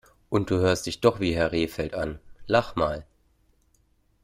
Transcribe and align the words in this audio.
Und 0.31 0.49
du 0.49 0.55
hörst 0.57 0.87
dich 0.87 0.99
doch 0.99 1.19
wie 1.19 1.35
Herr 1.35 1.51
Rehfeld 1.51 1.93
an! 1.93 2.17
Lach 2.47 2.75
mal! 2.75 3.05